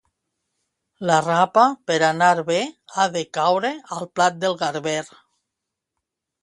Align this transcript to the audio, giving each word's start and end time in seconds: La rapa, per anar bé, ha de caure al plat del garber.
La 1.09 1.17
rapa, 1.25 1.65
per 1.91 1.97
anar 2.07 2.31
bé, 2.49 2.57
ha 2.97 3.07
de 3.19 3.25
caure 3.41 3.73
al 3.99 4.13
plat 4.17 4.43
del 4.47 4.61
garber. 4.67 5.01